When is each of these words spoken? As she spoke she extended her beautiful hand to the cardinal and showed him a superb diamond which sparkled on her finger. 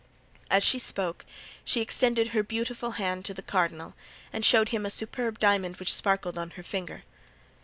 As 0.49 0.63
she 0.63 0.79
spoke 0.79 1.25
she 1.63 1.79
extended 1.79 2.29
her 2.29 2.41
beautiful 2.41 2.93
hand 2.93 3.23
to 3.25 3.35
the 3.35 3.43
cardinal 3.43 3.93
and 4.33 4.43
showed 4.43 4.69
him 4.69 4.83
a 4.83 4.89
superb 4.89 5.37
diamond 5.37 5.75
which 5.77 5.93
sparkled 5.93 6.39
on 6.39 6.49
her 6.57 6.63
finger. 6.63 7.03